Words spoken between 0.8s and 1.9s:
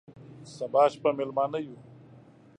شپه مېلمانه یو،